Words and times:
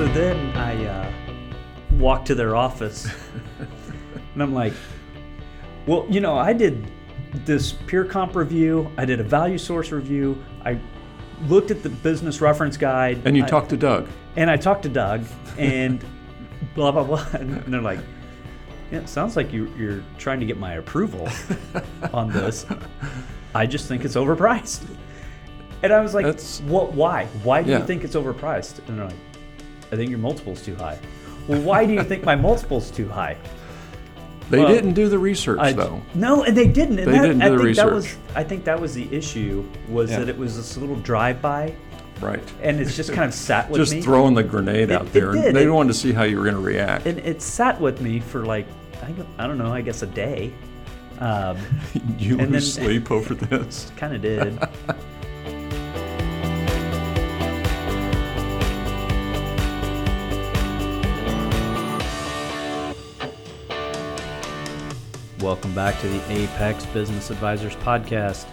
So 0.00 0.06
then 0.14 0.56
I 0.56 0.86
uh, 0.86 1.12
walked 1.98 2.26
to 2.28 2.34
their 2.34 2.56
office 2.56 3.06
and 4.32 4.42
I'm 4.42 4.54
like, 4.54 4.72
well, 5.86 6.06
you 6.08 6.20
know, 6.20 6.38
I 6.38 6.54
did 6.54 6.90
this 7.44 7.72
peer 7.72 8.06
comp 8.06 8.34
review, 8.34 8.90
I 8.96 9.04
did 9.04 9.20
a 9.20 9.22
value 9.22 9.58
source 9.58 9.92
review, 9.92 10.42
I 10.64 10.80
looked 11.48 11.70
at 11.70 11.82
the 11.82 11.90
business 11.90 12.40
reference 12.40 12.78
guide. 12.78 13.20
And 13.26 13.36
you 13.36 13.44
I- 13.44 13.46
talked 13.46 13.68
to 13.70 13.76
Doug. 13.76 14.08
and 14.36 14.50
I 14.50 14.56
talked 14.56 14.84
to 14.84 14.88
Doug 14.88 15.26
and 15.58 16.02
blah, 16.74 16.92
blah, 16.92 17.04
blah. 17.04 17.26
And 17.34 17.62
they're 17.64 17.82
like, 17.82 18.00
yeah, 18.90 19.00
it 19.00 19.08
sounds 19.10 19.36
like 19.36 19.52
you, 19.52 19.70
you're 19.76 20.02
trying 20.16 20.40
to 20.40 20.46
get 20.46 20.56
my 20.56 20.76
approval 20.76 21.28
on 22.14 22.30
this. 22.30 22.64
I 23.54 23.66
just 23.66 23.86
think 23.86 24.06
it's 24.06 24.16
overpriced. 24.16 24.82
And 25.82 25.92
I 25.92 26.00
was 26.00 26.14
like, 26.14 26.24
That's- 26.24 26.62
what? 26.62 26.94
Why? 26.94 27.26
Why 27.42 27.62
do 27.62 27.70
Yeah. 27.70 27.80
you 27.80 27.84
think 27.84 28.02
it's 28.02 28.14
overpriced? 28.16 28.78
And 28.88 28.98
they're 28.98 29.04
like, 29.04 29.16
I 29.92 29.96
think 29.96 30.10
your 30.10 30.18
multiple's 30.18 30.62
too 30.62 30.74
high. 30.76 30.98
Well, 31.48 31.60
why 31.62 31.84
do 31.86 31.92
you 31.92 32.02
think 32.04 32.24
my 32.24 32.36
multiple's 32.36 32.90
too 32.90 33.08
high? 33.08 33.36
They 34.50 34.58
Well, 34.58 34.68
didn't 34.68 34.94
do 34.94 35.08
the 35.08 35.18
research 35.18 35.58
I, 35.60 35.72
though. 35.72 36.02
No, 36.14 36.42
and 36.44 36.56
they 36.56 36.66
didn't. 36.66 36.98
And 36.98 37.08
They 37.08 37.18
that, 37.18 37.22
didn't 37.26 37.42
I 37.42 37.48
do 37.50 37.56
the 37.58 37.64
think 37.64 37.76
that 37.76 37.92
was. 37.92 38.04
research. 38.04 38.18
I 38.34 38.44
think 38.44 38.64
that 38.64 38.80
was 38.80 38.94
the 38.94 39.12
issue. 39.14 39.64
Was 39.88 40.10
Yeah. 40.10 40.20
that 40.20 40.28
it 40.28 40.36
was 40.36 40.56
this 40.56 40.76
little 40.76 40.96
drive-by, 40.96 41.72
Right. 42.20 42.40
and 42.62 42.80
it's 42.80 42.96
just 42.96 43.12
kind 43.12 43.26
of 43.28 43.34
sat 43.34 43.70
with 43.70 43.80
Just 43.80 43.92
me. 43.92 43.98
Just 43.98 44.06
throwing 44.08 44.34
the 44.34 44.42
grenade 44.42 44.90
It- 44.90 44.92
out 44.92 45.02
it 45.06 45.12
there. 45.12 45.32
did. 45.32 45.54
They 45.54 45.64
It- 45.64 45.70
wanted 45.70 45.92
to 45.92 45.98
see 45.98 46.12
how 46.12 46.24
you 46.24 46.36
were 46.36 46.42
going 46.42 46.56
to 46.56 46.60
react. 46.60 47.06
and 47.06 47.18
it 47.20 47.42
sat 47.42 47.80
with 47.80 48.00
me 48.00 48.20
for 48.20 48.44
like 48.44 48.66
I, 49.02 49.44
I 49.44 49.46
don't 49.46 49.56
know, 49.56 49.72
I 49.72 49.80
guess 49.80 50.02
a 50.02 50.06
day. 50.06 50.52
Um, 51.20 51.56
you 52.18 52.36
lose 52.36 52.74
then- 52.76 52.84
sleep 52.86 53.10
over 53.10 53.34
this. 53.50 53.90
kind 53.96 54.14
of 54.14 54.20
did. 54.22 54.58
Welcome 65.40 65.74
back 65.74 65.98
to 66.00 66.08
the 66.08 66.32
Apex 66.32 66.84
Business 66.86 67.30
Advisors 67.30 67.74
podcast. 67.76 68.46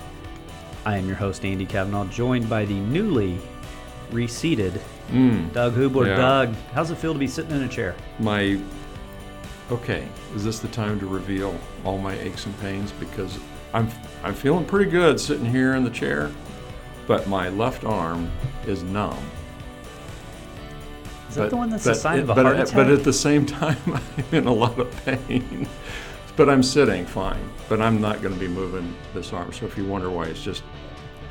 I 0.85 0.97
am 0.97 1.05
your 1.07 1.16
host 1.17 1.43
Andy 1.43 1.66
Kavanaugh, 1.66 2.05
joined 2.05 2.49
by 2.49 2.66
the 2.66 2.73
newly 2.80 3.38
reseated 4.11 4.80
Mm, 5.09 5.53
Doug 5.53 5.73
Hubler. 5.73 6.08
Yeah. 6.08 6.15
Doug, 6.17 6.53
how's 6.73 6.91
it 6.91 6.97
feel 6.97 7.13
to 7.13 7.19
be 7.19 7.27
sitting 7.27 7.52
in 7.52 7.63
a 7.63 7.67
chair? 7.69 7.95
my. 8.19 8.59
Okay, 9.69 10.08
is 10.33 10.43
this 10.45 10.59
the 10.59 10.67
time 10.69 10.97
to 10.99 11.05
reveal 11.05 11.58
all 11.85 11.97
my 11.97 12.17
aches 12.19 12.45
and 12.45 12.58
pains? 12.61 12.91
Because 12.93 13.38
I'm 13.73 13.89
I'm 14.23 14.33
feeling 14.33 14.63
pretty 14.65 14.89
good 14.89 15.19
sitting 15.19 15.45
here 15.45 15.75
in 15.75 15.83
the 15.85 15.89
chair, 15.89 16.30
but 17.05 17.27
my 17.27 17.49
left 17.49 17.83
arm 17.85 18.30
is 18.65 18.83
numb. 18.83 19.17
Is 21.30 21.35
that 21.35 21.49
the 21.49 21.58
one 21.58 21.69
that's 21.69 21.85
a 21.85 21.89
but 21.89 21.97
sign 21.97 22.19
it- 22.19 22.21
of 22.23 22.30
a 22.30 22.35
but, 22.35 22.45
heart 22.45 22.58
at- 22.58 22.63
attack? 22.69 22.75
But 22.75 22.89
at 22.91 23.03
the 23.05 23.11
same 23.13 23.45
time, 23.45 23.77
I'm 23.85 24.25
in 24.33 24.47
a 24.47 24.53
lot 24.53 24.77
of 24.80 24.89
pain. 25.05 25.67
But 26.38 26.49
I'm 26.49 26.63
sitting 26.63 27.05
fine. 27.05 27.49
But 27.67 27.81
I'm 27.81 27.99
not 27.99 28.21
going 28.21 28.33
to 28.33 28.39
be 28.39 28.47
moving 28.47 28.95
this 29.13 29.33
arm. 29.33 29.52
So 29.52 29.66
if 29.66 29.77
you 29.77 29.85
wonder 29.85 30.09
why 30.09 30.25
it's 30.27 30.41
just 30.43 30.63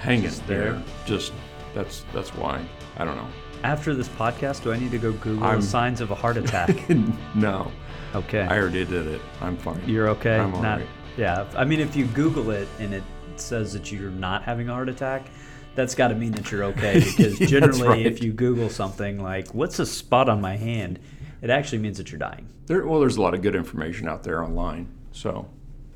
hanging 0.00 0.24
Just 0.24 0.46
there, 0.46 0.72
there. 0.72 0.82
just 1.06 1.32
that's 1.74 2.04
that's 2.12 2.34
why. 2.34 2.62
I 2.98 3.04
don't 3.04 3.16
know. 3.16 3.28
After 3.62 3.94
this 3.94 4.08
podcast, 4.08 4.62
do 4.62 4.72
I 4.72 4.78
need 4.78 4.90
to 4.90 4.98
go 4.98 5.12
Google 5.12 5.44
I'm- 5.44 5.62
signs 5.62 6.00
of 6.02 6.10
a 6.10 6.14
heart 6.14 6.36
attack? 6.36 6.88
no, 7.34 7.70
Okay. 8.14 8.40
I 8.42 8.58
already 8.58 8.84
did 8.84 9.06
it. 9.06 9.20
I'm 9.40 9.56
fine. 9.56 9.82
You're 9.88 10.08
okay. 10.10 10.38
I'm 10.38 10.52
not, 10.52 10.78
right. 10.80 10.88
Yeah. 11.16 11.46
I 11.56 11.64
mean, 11.64 11.80
if 11.80 11.94
you 11.96 12.06
Google 12.06 12.50
it 12.50 12.68
and 12.78 12.94
it 12.94 13.02
says 13.36 13.72
that 13.74 13.90
you're 13.92 14.10
not 14.10 14.42
having 14.42 14.68
a 14.68 14.72
heart 14.72 14.88
attack, 14.88 15.26
that's 15.74 15.94
got 15.94 16.08
to 16.08 16.14
mean 16.14 16.32
that 16.32 16.50
you're 16.50 16.64
okay. 16.64 17.00
Because 17.16 17.38
generally, 17.38 17.86
right. 17.88 18.06
if 18.06 18.22
you 18.22 18.32
Google 18.32 18.70
something 18.70 19.22
like 19.22 19.54
"What's 19.54 19.78
a 19.78 19.86
spot 19.86 20.28
on 20.28 20.40
my 20.40 20.56
hand," 20.56 20.98
it 21.42 21.50
actually 21.50 21.78
means 21.78 21.98
that 21.98 22.10
you're 22.10 22.18
dying. 22.18 22.48
There, 22.66 22.86
well, 22.86 23.00
there's 23.00 23.16
a 23.16 23.22
lot 23.22 23.34
of 23.34 23.42
good 23.42 23.54
information 23.54 24.08
out 24.08 24.22
there 24.22 24.42
online. 24.42 24.88
So, 25.16 25.48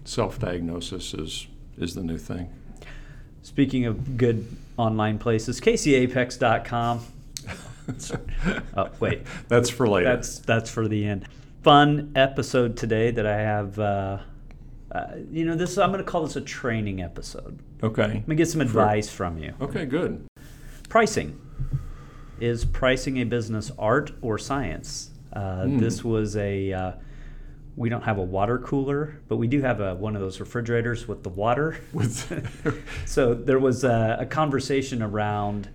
self-diagnosis 0.04 1.12
is 1.12 1.46
is 1.76 1.94
the 1.94 2.02
new 2.02 2.16
thing. 2.16 2.48
Speaking 3.42 3.84
of 3.84 4.16
good 4.16 4.46
online 4.78 5.18
places, 5.18 5.60
KCApex.com. 5.60 7.00
oh, 8.78 8.88
wait. 8.98 9.26
That's 9.48 9.68
for 9.68 9.86
later. 9.86 10.08
That's 10.08 10.38
that's 10.38 10.70
for 10.70 10.88
the 10.88 11.04
end. 11.04 11.26
Fun 11.62 12.12
episode 12.16 12.78
today 12.78 13.10
that 13.10 13.26
I 13.26 13.36
have. 13.36 13.78
Uh, 13.78 14.18
uh, 14.90 15.06
you 15.30 15.44
know, 15.44 15.54
this 15.54 15.76
I'm 15.76 15.92
going 15.92 16.02
to 16.02 16.10
call 16.10 16.24
this 16.24 16.36
a 16.36 16.40
training 16.40 17.02
episode. 17.02 17.60
okay. 17.82 18.06
Let 18.06 18.28
me 18.28 18.36
get 18.36 18.48
some 18.48 18.62
advice 18.62 19.10
from 19.10 19.36
you. 19.36 19.52
Okay. 19.60 19.84
Good. 19.84 20.26
Pricing. 20.88 21.38
Is 22.40 22.64
pricing 22.64 23.18
a 23.18 23.24
business 23.24 23.70
art 23.78 24.12
or 24.22 24.38
science? 24.38 25.10
Uh, 25.34 25.64
Hmm. 25.64 25.78
This 25.78 26.02
was 26.02 26.36
a. 26.36 26.98
We 27.76 27.88
don't 27.88 28.02
have 28.02 28.18
a 28.18 28.22
water 28.22 28.58
cooler, 28.58 29.20
but 29.28 29.36
we 29.36 29.46
do 29.46 29.62
have 29.62 29.80
a, 29.80 29.94
one 29.94 30.14
of 30.14 30.20
those 30.20 30.40
refrigerators 30.40 31.08
with 31.08 31.22
the 31.22 31.28
water. 31.28 31.78
So 33.06 33.34
there 33.34 33.58
was 33.58 33.84
a, 33.84 34.18
a 34.20 34.26
conversation 34.26 35.02
around 35.02 35.68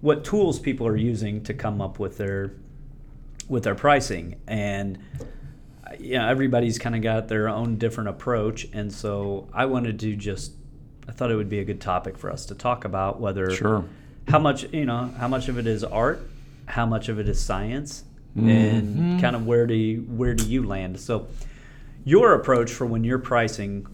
what 0.00 0.22
tools 0.22 0.58
people 0.58 0.86
are 0.86 0.96
using 0.96 1.42
to 1.44 1.54
come 1.54 1.80
up 1.80 1.98
with 1.98 2.18
their 2.18 2.52
with 3.48 3.64
their 3.64 3.74
pricing, 3.74 4.36
and 4.46 4.98
uh, 5.86 5.92
yeah, 5.98 6.28
everybody's 6.28 6.78
kind 6.78 6.94
of 6.94 7.02
got 7.02 7.28
their 7.28 7.48
own 7.48 7.76
different 7.76 8.10
approach, 8.10 8.66
and 8.72 8.92
so 8.92 9.48
I 9.52 9.66
wanted 9.66 9.98
to 10.00 10.16
just 10.16 10.52
I 11.08 11.12
thought 11.12 11.30
it 11.30 11.36
would 11.36 11.48
be 11.48 11.58
a 11.58 11.64
good 11.64 11.80
topic 11.80 12.18
for 12.18 12.30
us 12.30 12.46
to 12.46 12.54
talk 12.54 12.84
about 12.84 13.20
whether 13.20 13.50
sure. 13.50 13.84
how 14.28 14.38
much 14.38 14.70
you 14.72 14.84
know 14.84 15.12
how 15.18 15.28
much 15.28 15.48
of 15.48 15.58
it 15.58 15.66
is 15.66 15.84
art, 15.84 16.20
how 16.66 16.86
much 16.86 17.08
of 17.08 17.18
it 17.18 17.28
is 17.28 17.40
science, 17.40 18.04
and 18.36 19.04
Mhm. 19.16 19.20
kind 19.20 19.36
of 19.36 19.46
where 19.46 19.66
do 19.66 19.74
you, 19.74 20.00
where 20.02 20.34
do 20.34 20.44
you 20.44 20.64
land? 20.64 20.98
So 20.98 21.28
your 22.04 22.34
approach 22.34 22.70
for 22.72 22.86
when 22.86 23.04
you're 23.04 23.18
pricing 23.18 23.86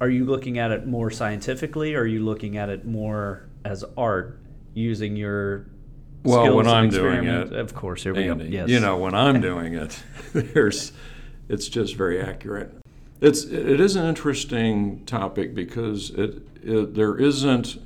are 0.00 0.10
you 0.10 0.24
looking 0.24 0.58
at 0.58 0.70
it 0.72 0.86
more 0.86 1.10
scientifically 1.10 1.94
or 1.94 2.00
are 2.00 2.06
you 2.06 2.24
looking 2.24 2.56
at 2.56 2.68
it 2.68 2.84
more 2.84 3.44
as 3.64 3.84
art 3.96 4.38
using 4.74 5.14
your 5.16 5.66
Well, 6.24 6.42
skills 6.42 6.56
when 6.56 6.66
I'm 6.66 6.90
doing 6.90 7.24
it, 7.24 7.52
of 7.52 7.74
course 7.74 8.02
here 8.02 8.12
we 8.14 8.28
Andy, 8.28 8.46
go 8.46 8.50
yes 8.50 8.68
You 8.68 8.80
know, 8.80 8.96
when 8.98 9.14
I'm 9.14 9.40
doing 9.50 9.74
it, 9.74 10.02
there's, 10.32 10.92
it's 11.48 11.68
just 11.68 11.94
very 11.96 12.20
accurate. 12.20 12.74
It's 13.20 13.44
it 13.44 13.78
is 13.80 13.94
an 13.94 14.04
interesting 14.06 15.04
topic 15.06 15.54
because 15.54 16.10
it, 16.10 16.42
it 16.64 16.94
there 16.94 17.16
isn't 17.16 17.78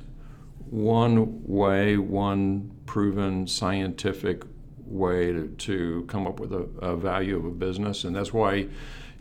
one 0.71 1.43
way, 1.47 1.97
one 1.97 2.71
proven 2.87 3.45
scientific 3.45 4.43
way 4.87 5.31
to, 5.31 5.47
to 5.47 6.05
come 6.07 6.27
up 6.27 6.39
with 6.39 6.53
a, 6.53 6.67
a 6.81 6.95
value 6.95 7.37
of 7.37 7.45
a 7.45 7.51
business, 7.51 8.03
and 8.03 8.15
that's 8.15 8.33
why, 8.33 8.67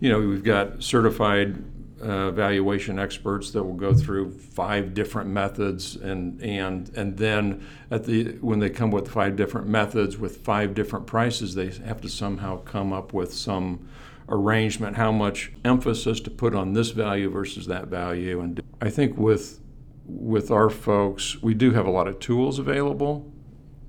you 0.00 0.08
know, 0.08 0.20
we've 0.20 0.44
got 0.44 0.82
certified 0.82 1.62
uh, 2.00 2.30
valuation 2.30 2.98
experts 2.98 3.50
that 3.52 3.62
will 3.62 3.74
go 3.74 3.94
through 3.94 4.30
five 4.30 4.94
different 4.94 5.30
methods, 5.30 5.96
and 5.96 6.40
and 6.42 6.90
and 6.94 7.16
then 7.16 7.66
at 7.90 8.04
the 8.04 8.32
when 8.40 8.58
they 8.58 8.70
come 8.70 8.90
with 8.90 9.10
five 9.10 9.36
different 9.36 9.66
methods 9.66 10.18
with 10.18 10.38
five 10.38 10.74
different 10.74 11.06
prices, 11.06 11.54
they 11.54 11.70
have 11.86 12.00
to 12.00 12.08
somehow 12.08 12.58
come 12.62 12.92
up 12.92 13.12
with 13.12 13.32
some 13.32 13.88
arrangement, 14.28 14.96
how 14.96 15.12
much 15.12 15.52
emphasis 15.64 16.20
to 16.20 16.30
put 16.30 16.54
on 16.54 16.72
this 16.72 16.90
value 16.90 17.30
versus 17.30 17.66
that 17.66 17.86
value, 17.86 18.40
and 18.40 18.60
I 18.80 18.90
think 18.90 19.16
with 19.16 19.60
with 20.04 20.50
our 20.50 20.70
folks, 20.70 21.42
we 21.42 21.54
do 21.54 21.72
have 21.72 21.86
a 21.86 21.90
lot 21.90 22.06
of 22.06 22.20
tools 22.20 22.58
available, 22.58 23.32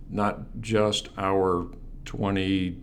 not 0.10 0.62
just 0.62 1.10
our 1.18 1.68
20 2.06 2.82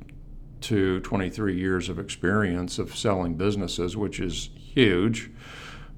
to 0.62 1.00
23 1.00 1.56
years 1.56 1.88
of 1.88 1.98
experience 1.98 2.78
of 2.78 2.96
selling 2.96 3.34
businesses, 3.34 3.96
which 3.96 4.18
is 4.18 4.50
huge. 4.56 5.30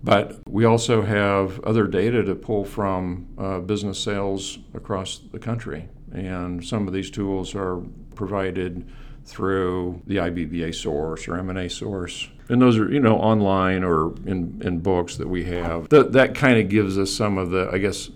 But 0.02 0.38
we 0.48 0.64
also 0.64 1.02
have 1.02 1.60
other 1.60 1.86
data 1.86 2.22
to 2.24 2.34
pull 2.34 2.64
from 2.64 3.28
uh, 3.38 3.60
business 3.60 3.98
sales 3.98 4.58
across 4.74 5.20
the 5.32 5.38
country. 5.38 5.88
And 6.12 6.64
some 6.64 6.86
of 6.86 6.94
these 6.94 7.10
tools 7.10 7.54
are 7.54 7.82
provided 8.14 8.88
through 9.24 10.00
the 10.06 10.16
IBBA 10.16 10.74
source 10.74 11.26
or 11.26 11.36
M&A 11.38 11.68
source. 11.68 12.28
And 12.48 12.62
those 12.62 12.78
are, 12.78 12.90
you 12.90 13.00
know, 13.00 13.16
online 13.16 13.82
or 13.82 14.14
in, 14.26 14.62
in 14.64 14.78
books 14.78 15.16
that 15.16 15.28
we 15.28 15.44
have. 15.44 15.88
That, 15.88 16.12
that 16.12 16.34
kind 16.34 16.58
of 16.58 16.68
gives 16.68 16.96
us 16.98 17.12
some 17.12 17.38
of 17.38 17.50
the, 17.50 17.68
I 17.72 17.78
guess, 17.78 18.10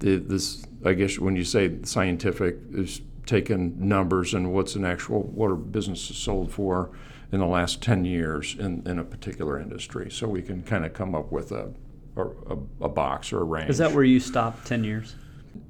the, 0.00 0.16
this, 0.16 0.66
I 0.84 0.94
guess 0.94 1.18
when 1.18 1.36
you 1.36 1.44
say 1.44 1.78
scientific, 1.82 2.58
is 2.72 3.00
taking 3.26 3.88
numbers 3.88 4.34
and 4.34 4.52
what's 4.52 4.74
an 4.74 4.84
actual, 4.84 5.22
what 5.22 5.50
are 5.50 5.56
businesses 5.56 6.16
sold 6.16 6.52
for 6.52 6.90
in 7.32 7.40
the 7.40 7.46
last 7.46 7.82
10 7.82 8.04
years 8.04 8.54
in, 8.58 8.82
in 8.86 8.98
a 8.98 9.04
particular 9.04 9.58
industry. 9.58 10.10
So 10.10 10.28
we 10.28 10.42
can 10.42 10.62
kind 10.62 10.84
of 10.84 10.92
come 10.92 11.14
up 11.14 11.32
with 11.32 11.52
a, 11.52 11.72
a, 12.16 12.56
a 12.82 12.88
box 12.88 13.32
or 13.32 13.40
a 13.40 13.44
range. 13.44 13.70
is 13.70 13.78
that 13.78 13.92
where 13.92 14.04
you 14.04 14.20
stop 14.20 14.64
10 14.64 14.84
years 14.84 15.16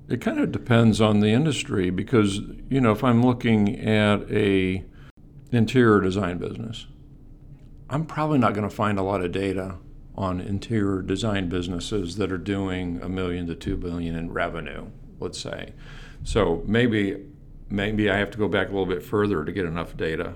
It 0.08 0.20
kind 0.20 0.40
of 0.40 0.52
depends 0.52 1.00
on 1.00 1.20
the 1.20 1.28
industry 1.28 1.90
because 1.90 2.40
you 2.68 2.80
know 2.80 2.92
if 2.92 3.02
I'm 3.02 3.24
looking 3.24 3.80
at 3.80 4.30
a 4.30 4.84
interior 5.52 6.00
design 6.00 6.38
business, 6.38 6.86
I'm 7.88 8.04
probably 8.04 8.38
not 8.38 8.54
going 8.54 8.68
to 8.68 8.74
find 8.74 8.98
a 8.98 9.02
lot 9.02 9.22
of 9.22 9.32
data 9.32 9.76
on 10.16 10.40
interior 10.40 11.02
design 11.02 11.48
businesses 11.48 12.16
that 12.16 12.30
are 12.30 12.38
doing 12.38 13.00
a 13.02 13.08
million 13.08 13.46
to 13.46 13.54
two 13.54 13.76
billion 13.76 14.16
in 14.16 14.32
revenue, 14.32 14.86
let's 15.20 15.38
say. 15.38 15.72
So 16.22 16.62
maybe 16.66 17.24
maybe 17.70 18.10
I 18.10 18.18
have 18.18 18.30
to 18.32 18.38
go 18.38 18.48
back 18.48 18.68
a 18.68 18.70
little 18.70 18.86
bit 18.86 19.02
further 19.02 19.44
to 19.44 19.52
get 19.52 19.64
enough 19.64 19.96
data. 19.96 20.34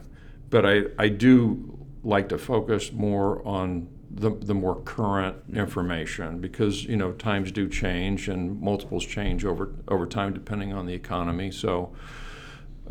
But 0.50 0.66
I, 0.66 0.82
I 0.98 1.08
do 1.08 1.78
like 2.02 2.28
to 2.30 2.38
focus 2.38 2.92
more 2.92 3.46
on 3.46 3.88
the, 4.10 4.30
the 4.30 4.54
more 4.54 4.80
current 4.82 5.36
information 5.52 6.40
because 6.40 6.84
you 6.84 6.96
know 6.96 7.12
times 7.12 7.52
do 7.52 7.68
change 7.68 8.28
and 8.28 8.60
multiples 8.60 9.04
change 9.04 9.44
over 9.44 9.74
over 9.88 10.06
time 10.06 10.32
depending 10.32 10.72
on 10.72 10.86
the 10.86 10.94
economy. 10.94 11.50
So 11.50 11.92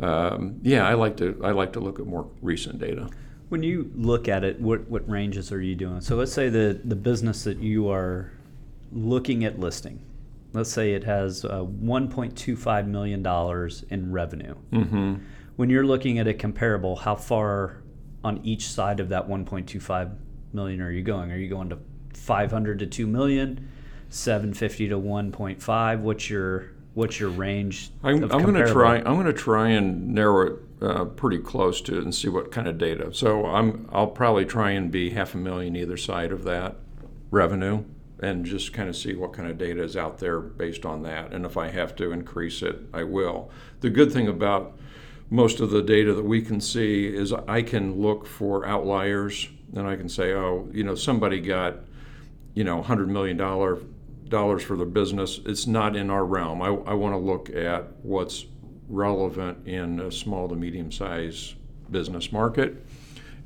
um, 0.00 0.60
yeah, 0.62 0.86
I 0.86 0.94
like 0.94 1.16
to 1.18 1.40
I 1.44 1.50
like 1.50 1.72
to 1.74 1.80
look 1.80 1.98
at 1.98 2.06
more 2.06 2.28
recent 2.40 2.78
data. 2.78 3.08
When 3.48 3.62
you 3.62 3.90
look 3.94 4.28
at 4.28 4.44
it, 4.44 4.60
what 4.60 4.88
what 4.88 5.08
ranges 5.08 5.50
are 5.52 5.60
you 5.60 5.74
doing? 5.74 6.00
So 6.00 6.16
let's 6.16 6.32
say 6.32 6.48
the 6.48 6.80
the 6.84 6.96
business 6.96 7.44
that 7.44 7.58
you 7.58 7.90
are 7.90 8.30
looking 8.92 9.44
at 9.44 9.58
listing. 9.58 10.00
Let's 10.58 10.72
say 10.72 10.94
it 10.94 11.04
has 11.04 11.44
uh, 11.44 11.60
1.25 11.60 12.88
million 12.88 13.22
dollars 13.22 13.84
in 13.90 14.10
revenue. 14.10 14.56
Mm-hmm. 14.72 15.14
When 15.54 15.70
you're 15.70 15.86
looking 15.86 16.18
at 16.18 16.26
a 16.26 16.34
comparable, 16.34 16.96
how 16.96 17.14
far 17.14 17.84
on 18.24 18.40
each 18.42 18.66
side 18.66 18.98
of 18.98 19.10
that 19.10 19.28
1.25 19.28 20.16
million 20.52 20.80
are 20.80 20.90
you 20.90 21.02
going? 21.02 21.30
Are 21.30 21.36
you 21.36 21.48
going 21.48 21.68
to 21.68 21.78
500 22.12 22.80
to 22.80 22.86
2 22.88 23.06
million, 23.06 23.68
750 24.08 24.88
to 24.88 24.98
1.5? 24.98 26.00
What's 26.00 26.28
your 26.28 26.72
what's 26.94 27.20
your 27.20 27.30
range? 27.30 27.92
I'm, 28.02 28.24
I'm 28.24 28.42
going 28.42 28.54
to 28.54 28.66
try. 28.66 28.96
I'm 28.96 29.14
going 29.14 29.26
to 29.26 29.32
try 29.32 29.68
and 29.68 30.08
narrow 30.12 30.46
it 30.48 30.58
uh, 30.82 31.04
pretty 31.04 31.38
close 31.38 31.80
to 31.82 31.98
it 31.98 32.02
and 32.02 32.12
see 32.12 32.28
what 32.28 32.50
kind 32.50 32.66
of 32.66 32.78
data. 32.78 33.14
So 33.14 33.46
I'm. 33.46 33.88
I'll 33.92 34.08
probably 34.08 34.44
try 34.44 34.72
and 34.72 34.90
be 34.90 35.10
half 35.10 35.34
a 35.34 35.38
million 35.38 35.76
either 35.76 35.96
side 35.96 36.32
of 36.32 36.42
that 36.42 36.74
revenue, 37.30 37.84
and 38.20 38.44
just 38.44 38.72
kind 38.72 38.88
of 38.88 38.96
see 38.96 39.14
what 39.14 39.32
kind 39.32 39.48
of 39.48 39.58
data 39.58 39.82
is 39.82 39.96
out 39.96 40.18
there 40.18 40.40
based 40.40 40.84
on 40.84 41.02
that. 41.02 41.32
And 41.32 41.46
if 41.46 41.56
I 41.56 41.68
have 41.68 41.94
to 41.96 42.10
increase 42.12 42.62
it, 42.62 42.80
I 42.92 43.04
will. 43.04 43.50
The 43.80 43.90
good 43.90 44.12
thing 44.12 44.28
about 44.28 44.78
most 45.30 45.60
of 45.60 45.70
the 45.70 45.82
data 45.82 46.14
that 46.14 46.24
we 46.24 46.42
can 46.42 46.60
see 46.60 47.06
is 47.06 47.32
I 47.32 47.62
can 47.62 48.00
look 48.00 48.26
for 48.26 48.66
outliers, 48.66 49.48
and 49.76 49.86
I 49.86 49.96
can 49.96 50.08
say, 50.08 50.32
oh, 50.32 50.68
you 50.72 50.84
know, 50.84 50.94
somebody 50.94 51.40
got, 51.40 51.76
you 52.54 52.64
know, 52.64 52.82
hundred 52.82 53.08
million 53.08 53.36
dollar 53.36 53.78
dollars 54.28 54.62
for 54.62 54.76
the 54.76 54.84
business. 54.84 55.40
It's 55.46 55.66
not 55.66 55.96
in 55.96 56.10
our 56.10 56.24
realm. 56.24 56.62
I, 56.62 56.68
I 56.68 56.94
want 56.94 57.14
to 57.14 57.18
look 57.18 57.50
at 57.50 57.84
what's 58.02 58.46
relevant 58.88 59.66
in 59.66 60.00
a 60.00 60.10
small 60.10 60.48
to 60.48 60.54
medium 60.54 60.90
sized 60.90 61.54
business 61.90 62.32
market. 62.32 62.84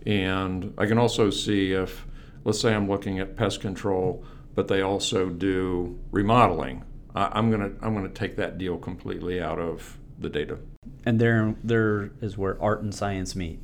And 0.07 0.75
I 0.79 0.87
can 0.87 0.99
also 0.99 1.31
see 1.31 1.73
if, 1.73 2.07
let's 2.45 2.61
say 2.61 2.75
I'm 2.75 2.89
looking 2.89 3.21
at 3.21 3.37
pest 3.37 3.61
control, 3.61 4.25
but 4.55 4.69
they 4.69 4.83
also 4.83 5.29
do 5.29 5.99
remodeling. 6.11 6.85
I, 7.15 7.31
I'm 7.33 7.51
gonna 7.51 7.73
I'm 7.81 7.95
gonna 7.95 8.09
take 8.09 8.37
that 8.37 8.59
deal 8.59 8.79
completely 8.79 9.41
out 9.41 9.59
of 9.59 9.99
the 10.19 10.29
data. 10.29 10.59
and 11.05 11.21
there 11.21 11.55
there 11.65 12.11
is 12.21 12.39
where 12.39 12.61
art 12.63 12.83
and 12.83 12.95
science 12.95 13.35
meet. 13.35 13.61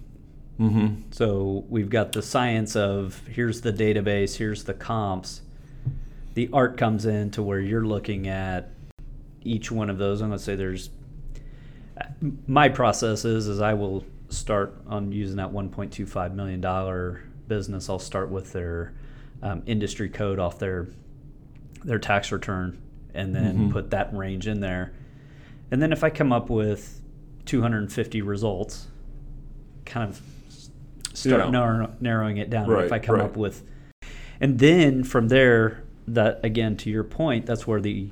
Mm-hmm. 0.59 1.11
So 1.13 1.65
we've 1.69 1.89
got 1.91 2.13
the 2.13 2.23
science 2.23 2.75
of 2.75 3.23
here's 3.29 3.61
the 3.61 3.73
database, 3.73 4.37
here's 4.37 4.65
the 4.65 4.75
comps. 4.75 5.43
The 6.35 6.51
art 6.53 6.77
comes 6.77 7.07
in 7.07 7.31
to 7.33 7.43
where 7.43 7.61
you're 7.61 7.85
looking 7.85 8.29
at 8.29 8.71
each 9.43 9.71
one 9.71 9.89
of 9.91 9.99
those. 9.99 10.21
I'm 10.21 10.29
gonna 10.29 10.39
say 10.39 10.57
there's 10.57 10.91
my 12.47 12.69
process 12.69 13.25
is 13.25 13.47
is 13.49 13.61
I 13.61 13.75
will 13.75 14.05
start 14.31 14.77
on 14.87 15.11
using 15.13 15.37
that 15.37 15.53
1.25 15.53 16.35
million 16.35 16.61
dollar 16.61 17.23
business. 17.47 17.89
I'll 17.89 17.99
start 17.99 18.31
with 18.31 18.53
their 18.53 18.95
um, 19.43 19.63
industry 19.67 20.09
code 20.09 20.39
off 20.39 20.59
their 20.59 20.89
their 21.85 21.99
tax 21.99 22.33
return, 22.33 22.77
and 23.15 23.35
then 23.35 23.69
Mhm. 23.69 23.71
put 23.73 23.91
that 23.91 24.13
range 24.13 24.49
in 24.49 24.61
there. 24.61 24.93
And 25.71 25.81
then 25.81 25.93
if 25.93 26.03
I 26.03 26.11
come 26.11 26.33
up 26.33 26.51
with 26.51 27.01
250 27.45 28.21
results, 28.21 28.89
kind 29.87 30.09
of 30.11 30.21
start 31.15 31.45
Yeah. 31.45 31.51
narrow, 31.51 31.93
narrowing 32.01 32.37
it 32.39 32.51
down. 32.51 32.69
Right, 32.69 32.85
if 32.85 32.93
I 32.93 32.99
come 32.99 33.15
right. 33.17 33.25
up 33.25 33.37
with, 33.37 33.63
and 34.41 34.59
then 34.59 35.05
from 35.05 35.29
there, 35.29 35.83
that 36.09 36.41
again 36.45 36.77
to 36.79 36.91
your 36.91 37.05
point, 37.05 37.47
that's 37.47 37.67
where 37.67 37.81
the 37.81 38.11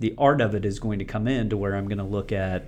the 0.00 0.14
art 0.18 0.40
of 0.40 0.54
it 0.54 0.64
is 0.64 0.78
going 0.80 0.98
to 0.98 1.04
come 1.04 1.28
in 1.28 1.48
to 1.48 1.56
where 1.56 1.76
I'm 1.76 1.86
going 1.86 1.98
to 1.98 2.04
look 2.04 2.32
at. 2.32 2.66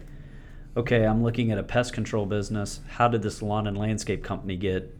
Okay, 0.77 1.05
I'm 1.05 1.23
looking 1.23 1.51
at 1.51 1.59
a 1.59 1.63
pest 1.63 1.93
control 1.93 2.25
business. 2.25 2.81
How 2.89 3.09
did 3.09 3.23
this 3.23 3.43
lawn 3.43 3.67
and 3.67 3.77
landscape 3.77 4.23
company 4.23 4.57
get 4.57 4.95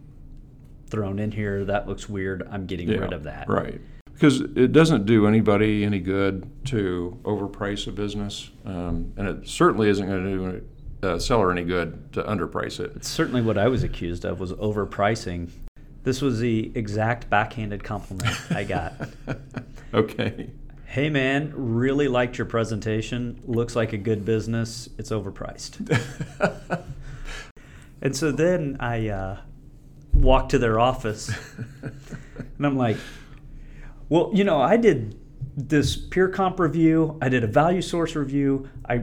thrown 0.89 1.19
in 1.19 1.33
here? 1.33 1.65
That 1.65 1.89
looks 1.89 2.09
weird. 2.09 2.47
I'm 2.51 2.67
getting 2.67 2.89
rid 2.89 3.13
of 3.13 3.25
that. 3.25 3.49
Right. 3.49 3.81
Because 4.13 4.41
it 4.41 4.73
doesn't 4.73 5.05
do 5.05 5.27
anybody 5.27 5.85
any 5.85 5.99
good 5.99 6.51
to 6.67 7.19
overprice 7.25 7.87
a 7.87 7.93
business, 7.93 8.51
um, 8.65 9.13
and 9.19 9.29
it 9.29 9.47
certainly 9.47 9.91
isn't 9.91 10.07
going 10.07 10.25
to 10.25 10.31
do 10.31 10.67
a 11.03 11.21
seller 11.21 11.51
any 11.53 11.65
good 11.65 12.13
to 12.15 12.23
underprice 12.23 12.81
it. 12.81 12.93
It's 12.97 13.09
certainly 13.09 13.43
what 13.43 13.59
I 13.59 13.69
was 13.69 13.83
accused 13.83 14.25
of 14.25 14.41
was 14.41 14.53
overpricing. 14.55 15.51
This 16.03 16.23
was 16.23 16.39
the 16.39 16.71
exact 16.75 17.29
backhanded 17.29 17.83
compliment 17.85 18.37
I 18.51 18.65
got. 18.65 18.95
okay. 19.95 20.51
hey 20.87 21.11
man, 21.11 21.53
really 21.55 22.09
liked 22.09 22.39
your 22.39 22.47
presentation. 22.47 23.41
Looks 23.45 23.77
like 23.77 23.93
a 23.93 23.99
good 23.99 24.25
business. 24.25 24.89
It's 24.99 25.11
overpriced. 25.11 25.77
and 28.03 28.17
so 28.17 28.33
then 28.33 28.77
I 28.81 29.09
uh, 29.09 29.41
walked 30.17 30.51
to 30.51 30.59
their 30.59 30.79
office 30.79 31.31
and 31.83 32.67
I'm 32.67 32.77
like, 32.77 32.97
well, 34.09 34.31
you 34.33 34.45
know, 34.45 34.61
I 34.61 34.77
did 34.77 35.19
this 35.57 35.97
peer 35.97 36.29
comp 36.29 36.61
review, 36.61 37.19
I 37.23 37.29
did 37.29 37.45
a 37.45 37.47
value 37.47 37.83
source 37.83 38.15
review, 38.15 38.69
I 38.89 39.03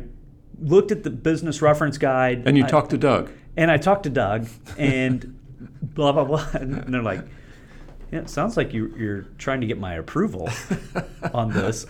looked 0.60 0.92
at 0.92 1.04
the 1.04 1.10
business 1.10 1.62
reference 1.62 1.98
guide. 1.98 2.44
and 2.46 2.58
you 2.58 2.66
I- 2.66 2.68
talked 2.68 2.92
to 2.92 2.98
Doug. 2.98 3.32
and 3.58 3.70
I 3.72 3.78
talked 3.78 4.04
to 4.04 4.10
Doug, 4.10 4.48
and 4.78 5.40
blah 5.82 6.12
blah 6.12 6.24
blah, 6.26 6.48
and 6.54 6.94
they're 6.94 7.02
like, 7.02 7.22
"Yeah, 8.12 8.20
it 8.20 8.30
sounds 8.30 8.56
like 8.58 8.74
you, 8.74 8.94
you're 8.98 9.22
trying 9.38 9.62
to 9.62 9.68
get 9.68 9.80
my 9.80 9.96
approval 9.96 10.50
on 11.34 11.52
this. 11.52 11.86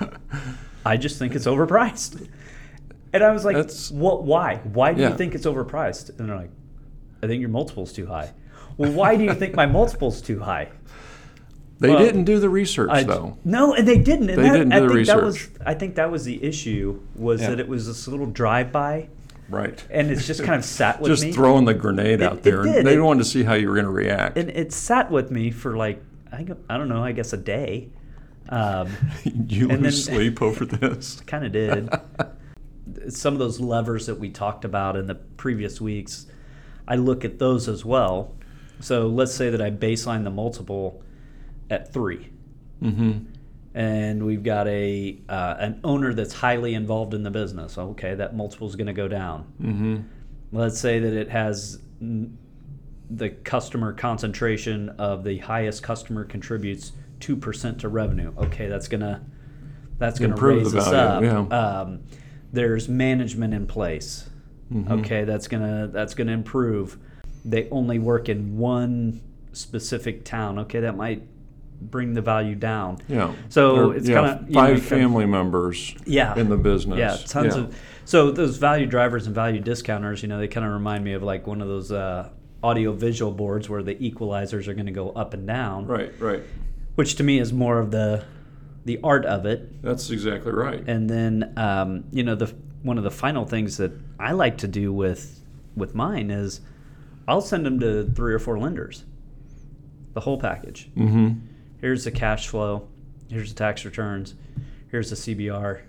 I 0.86 0.98
just 0.98 1.20
think 1.20 1.36
it's 1.36 1.46
overpriced." 1.46 2.28
And 3.14 3.24
I 3.24 3.32
was 3.32 3.46
like, 3.46 3.56
That's- 3.56 3.92
"What? 3.92 4.24
Why? 4.24 4.56
Why 4.64 4.94
do 4.94 5.02
Yeah. 5.02 5.10
you 5.12 5.18
think 5.18 5.36
it's 5.36 5.46
overpriced?" 5.46 6.18
And 6.20 6.28
they're 6.30 6.36
like, 6.38 6.52
"I 7.22 7.28
think 7.28 7.40
your 7.42 7.50
multiple's 7.50 7.94
too 7.94 8.06
high." 8.08 8.32
Well, 8.78 8.92
why 8.92 9.16
do 9.16 9.24
you 9.24 9.34
think 9.34 9.56
my 9.56 9.66
multiple's 9.66 10.22
too 10.22 10.40
high? 10.40 10.70
They 11.80 11.90
Well, 11.90 12.00
didn't 12.00 12.24
do 12.24 12.40
the 12.40 12.50
research 12.50 12.90
I- 12.92 13.04
though. 13.04 13.38
No, 13.44 13.74
and 13.74 13.88
they 13.88 13.98
didn't. 13.98 14.30
And 14.30 14.40
They 14.40 14.50
that, 14.50 14.54
didn't 14.58 14.74
I 14.74 14.80
do 14.80 14.88
the 14.88 14.94
think 14.96 15.08
that 15.08 15.22
was. 15.24 15.36
research. 15.36 15.62
I 15.66 15.74
think 15.74 15.96
that 15.96 16.12
was 16.12 16.24
the 16.26 16.44
issue 16.44 17.00
was 17.16 17.42
Yeah. 17.42 17.50
that 17.52 17.60
it 17.60 17.68
was 17.68 17.88
this 17.88 18.08
little 18.08 18.26
drive-by, 18.28 19.10
Right. 19.50 19.84
and 19.92 20.10
it's 20.10 20.26
just 20.26 20.44
kind 20.44 20.56
of 20.58 20.64
sat 20.64 21.02
with 21.02 21.12
Just 21.12 21.24
me. 21.24 21.30
Just 21.30 21.38
throwing 21.38 21.66
the 21.66 21.74
grenade 21.74 22.22
It- 22.22 22.24
out 22.24 22.38
it 22.38 22.44
there. 22.44 22.62
and 22.62 22.74
did. 22.74 22.86
They 22.86 22.96
It- 22.96 23.02
wanted 23.02 23.20
to 23.24 23.30
see 23.30 23.44
how 23.44 23.54
you 23.56 23.68
were 23.68 23.74
going 23.76 23.86
to 23.86 23.92
react. 23.92 24.38
and 24.38 24.50
it 24.52 24.72
sat 24.72 25.12
with 25.12 25.30
me 25.32 25.52
for 25.52 25.76
like 25.76 26.02
I, 26.32 26.46
I 26.70 26.78
don't 26.78 26.90
know 26.90 27.04
I 27.04 27.12
guess 27.12 27.32
a 27.34 27.38
day. 27.38 27.90
Um, 28.50 28.88
you 29.48 29.70
and 29.70 29.84
lose 29.84 30.06
then- 30.08 30.16
sleep 30.16 30.42
over 30.42 30.66
this. 30.66 31.22
kind 31.28 31.46
of 31.46 31.52
did. 31.52 31.90
Some 33.10 33.34
of 33.34 33.40
those 33.40 33.60
levers 33.60 34.06
that 34.08 34.20
we 34.20 34.30
talked 34.30 34.66
about 34.66 34.96
in 34.96 35.08
the 35.08 35.16
previous 35.16 35.80
weeks, 35.82 36.26
I 36.88 36.96
look 36.96 37.24
at 37.26 37.40
those 37.40 37.68
as 37.68 37.84
well. 37.86 38.34
So 38.80 39.08
let's 39.08 39.34
say 39.34 39.50
that 39.50 39.62
I 39.62 39.72
baseline 39.72 40.24
the 40.24 40.30
multiple 40.30 41.02
at 41.70 41.94
three, 41.94 42.30
mm-hmm. 42.82 43.20
and 43.74 44.26
we've 44.26 44.44
got 44.44 44.68
a 44.68 45.18
uh, 45.30 45.56
an 45.60 45.80
owner 45.84 46.14
that's 46.14 46.34
highly 46.34 46.74
involved 46.74 47.14
in 47.14 47.24
the 47.24 47.32
business. 47.32 47.78
Okay, 47.78 48.16
that 48.16 48.36
multiple 48.36 48.68
is 48.68 48.76
going 48.76 48.88
to 48.88 48.94
go 48.94 49.08
down. 49.08 49.46
Mm-hmm. 49.62 49.98
let's 50.52 50.80
say 50.80 51.00
that 51.00 51.14
it 51.14 51.30
has 51.30 51.80
n- 52.02 52.38
the 53.10 53.30
customer 53.30 53.94
concentration 53.94 54.90
of 54.98 55.24
the 55.24 55.38
highest 55.40 55.84
customer 55.84 56.24
contributes 56.26 56.94
2% 57.20 57.80
to 57.80 57.90
revenue 57.90 58.34
okay 58.38 58.68
that's 58.68 58.88
gonna 58.88 59.24
that's 59.98 60.20
gonna 60.20 60.34
Improve 60.34 60.64
raise 60.64 60.76
us 60.76 60.88
up 60.88 61.22
yeah. 61.24 61.40
um, 61.48 62.02
there's 62.52 62.88
management 62.90 63.54
in 63.54 63.68
place 63.68 64.30
Mhm. 64.72 64.90
okay 65.02 65.24
that's 65.26 65.48
gonna 65.48 65.88
that's 65.92 66.14
gonna 66.16 66.32
improve 66.32 66.98
they 67.46 67.68
only 67.70 68.00
work 68.00 68.30
in 68.30 68.58
one 68.58 69.22
specific 69.52 70.24
town 70.24 70.60
okay 70.60 70.80
that 70.82 70.96
might 70.98 71.22
bring 71.82 72.14
the 72.14 72.22
value 72.22 72.56
down 72.56 72.98
Yeah. 73.10 73.34
So 73.50 73.92
it's 73.92 74.08
yeah, 74.08 74.16
you 74.16 74.46
know, 74.48 74.54
five 74.54 74.76
kinda- 74.78 74.82
family 74.82 75.26
members 75.26 75.94
yeah 76.06 76.34
in 76.38 76.50
the 76.50 76.58
business. 76.58 76.98
yeah, 76.98 77.18
tons 77.28 77.56
Yeah. 77.56 77.64
of. 77.64 77.76
So 78.06 78.32
those 78.32 78.58
value 78.58 78.86
drivers 78.86 79.26
and 79.28 79.36
value 79.36 79.60
discounters, 79.60 80.22
you 80.22 80.28
know, 80.30 80.38
they 80.38 80.48
kind 80.48 80.66
of 80.66 80.72
remind 80.74 81.04
me 81.04 81.14
of 81.14 81.24
like 81.24 81.46
one 81.48 81.62
of 81.62 81.68
those 81.68 81.92
uh, 81.92 82.30
audio 82.62 82.94
visual 82.94 83.32
boards 83.32 83.70
where 83.70 83.84
the 83.84 83.96
equalizers 83.96 84.68
are 84.68 84.74
going 84.74 84.86
to 84.88 84.92
go 84.94 85.10
up 85.12 85.34
and 85.34 85.46
down, 85.46 85.86
Right, 85.86 86.14
right. 86.20 86.42
which 86.96 87.16
to 87.16 87.24
me 87.24 87.40
is 87.40 87.52
more 87.54 87.80
of 87.80 87.92
the 87.92 88.24
the 88.86 89.00
art 89.04 89.26
of 89.26 89.46
it. 89.46 89.82
That's 89.82 90.10
exactly 90.10 90.52
right. 90.54 90.84
And 90.88 91.10
then 91.10 91.54
um, 91.58 92.06
you 92.12 92.24
know 92.24 92.36
the 92.36 92.54
one 92.82 92.98
of 92.98 93.04
the 93.04 93.12
final 93.12 93.46
things 93.46 93.76
that 93.78 93.92
I 94.20 94.32
like 94.32 94.58
to 94.60 94.68
do 94.70 94.92
with 94.94 95.42
with 95.76 95.96
mine 95.96 96.32
is 96.32 96.62
I'll 97.28 97.42
send 97.42 97.66
them 97.66 97.80
to 97.80 98.06
three 98.12 98.34
or 98.34 98.40
four 98.40 98.60
lenders, 98.60 99.06
the 100.14 100.22
whole 100.22 100.40
package. 100.40 100.90
mm-hmm. 100.96 101.40
Here's 101.80 102.06
the 102.06 102.12
cash 102.12 102.48
flow. 102.48 102.88
Here's 103.30 103.54
the 103.54 103.58
tax 103.58 103.84
returns. 103.84 104.36
Here's 104.90 105.10
the 105.10 105.16
CBR. 105.16 105.82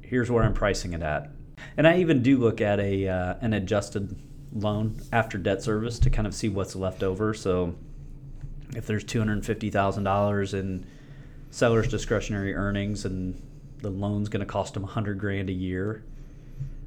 Here's 0.00 0.30
where 0.30 0.44
I'm 0.44 0.54
pricing 0.54 0.94
it 0.94 1.02
at. 1.02 1.30
And 1.76 1.86
I 1.86 1.98
even 1.98 2.22
do 2.22 2.38
look 2.38 2.60
at 2.60 2.80
a 2.80 3.08
uh, 3.08 3.34
an 3.40 3.52
adjusted 3.52 4.16
loan 4.54 5.00
after 5.12 5.38
debt 5.38 5.62
service 5.62 5.98
to 6.00 6.10
kind 6.10 6.26
of 6.26 6.34
see 6.34 6.48
what's 6.48 6.74
left 6.76 7.02
over. 7.02 7.34
So 7.34 7.74
if 8.74 8.86
there's 8.86 9.04
two 9.04 9.18
hundred 9.18 9.44
fifty 9.44 9.70
thousand 9.70 10.04
dollars 10.04 10.54
in 10.54 10.86
seller's 11.50 11.88
discretionary 11.88 12.54
earnings 12.54 13.04
and 13.04 13.40
the 13.80 13.90
loan's 13.90 14.28
going 14.28 14.40
to 14.40 14.46
cost 14.46 14.74
them 14.74 14.84
a 14.84 14.88
hundred 14.88 15.18
grand 15.18 15.50
a 15.50 15.52
year, 15.52 16.04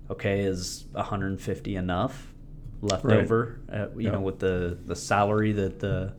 okay, 0.10 0.42
is 0.42 0.86
one 0.92 1.06
hundred 1.06 1.40
fifty 1.42 1.76
enough 1.76 2.34
left 2.82 3.04
Right. 3.06 3.20
over? 3.20 3.60
Uh, 3.72 3.88
you 3.96 4.06
Yeah. 4.06 4.12
know, 4.12 4.22
with 4.22 4.40
the 4.40 4.78
the 4.86 4.96
salary 4.96 5.52
that 5.54 5.80
the 5.80 6.14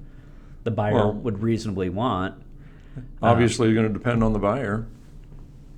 the 0.64 0.70
buyer 0.70 0.94
Well- 0.94 1.12
would 1.14 1.42
reasonably 1.42 1.88
want. 1.90 2.34
Obviously, 3.22 3.72
going 3.74 3.86
to 3.86 3.92
depend 3.92 4.24
on 4.24 4.32
the 4.32 4.38
buyer, 4.38 4.86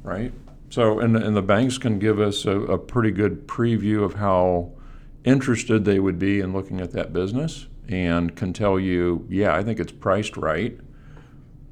right? 0.04 0.32
So, 0.70 1.00
and, 1.00 1.16
and 1.16 1.36
the 1.36 1.42
banks 1.42 1.76
can 1.78 1.98
give 1.98 2.20
us 2.20 2.44
a, 2.44 2.52
a 2.60 2.78
pretty 2.78 3.10
good 3.10 3.46
preview 3.48 4.02
of 4.04 4.14
how 4.14 4.70
interested 5.24 5.84
they 5.84 5.98
would 5.98 6.18
be 6.18 6.40
in 6.40 6.52
looking 6.52 6.80
at 6.80 6.92
that 6.92 7.12
business 7.12 7.66
and 7.88 8.36
can 8.36 8.52
tell 8.52 8.78
you, 8.78 9.26
yeah, 9.28 9.54
I 9.54 9.62
think 9.64 9.80
it's 9.80 9.90
priced 9.92 10.36
right. 10.36 10.78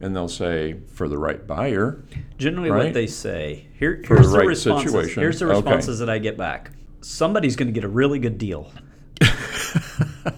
And 0.00 0.14
they'll 0.16 0.28
say, 0.28 0.76
for 0.88 1.08
the 1.08 1.16
right 1.16 1.46
buyer. 1.46 2.02
Generally, 2.38 2.70
Right? 2.70 2.84
what 2.86 2.94
they 2.94 3.06
say 3.06 3.66
here, 3.78 4.02
For 4.04 4.16
here's 4.16 4.26
the 4.26 4.32
the, 4.32 4.38
right 4.40 4.48
responses. 4.48 4.90
situation. 4.92 5.22
Here's 5.22 5.38
the 5.38 5.46
Okay. 5.46 5.54
responses 5.54 5.98
that 6.00 6.10
I 6.10 6.18
get 6.18 6.36
back. 6.36 6.72
Somebody's 7.02 7.54
going 7.56 7.68
to 7.68 7.72
get 7.72 7.84
a 7.84 7.88
really 7.88 8.18
good 8.18 8.36
deal. 8.36 8.70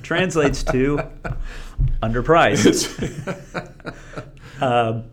Translates 0.02 0.62
to 0.64 0.98
underpriced. 2.02 2.88
Um, 4.60 5.04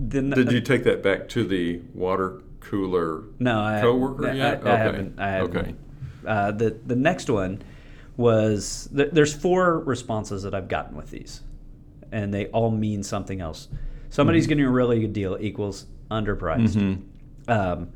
then 0.00 0.30
Did 0.30 0.50
you 0.52 0.60
take 0.60 0.84
that 0.84 1.02
back 1.02 1.28
to 1.30 1.44
the 1.44 1.80
water 1.94 2.40
cooler 2.60 3.24
no, 3.38 3.60
I, 3.60 3.80
coworker 3.82 4.28
I, 4.30 4.32
yet? 4.32 4.66
I, 4.66 4.72
I 4.72 4.76
haven't. 4.78 5.20
I 5.20 5.30
haven't. 5.30 5.56
Okay. 5.56 5.74
Uh, 6.26 6.50
the 6.52 6.70
the 6.86 6.96
next 6.96 7.28
one 7.30 7.62
was 8.16 8.88
th- 8.96 9.10
there's 9.12 9.34
four 9.34 9.80
responses 9.80 10.42
that 10.44 10.54
I've 10.54 10.68
gotten 10.68 10.96
with 10.96 11.10
these, 11.10 11.42
and 12.10 12.32
they 12.32 12.46
all 12.46 12.70
mean 12.70 13.02
something 13.02 13.40
else. 13.40 13.68
Somebody's 14.08 14.44
Mm-hmm. 14.44 14.48
getting 14.48 14.64
a 14.64 14.70
really 14.70 15.00
good 15.00 15.12
deal 15.12 15.36
equals 15.38 15.86
underpriced. 16.10 16.74
Mhm. 16.74 17.02
Um, 17.48 17.90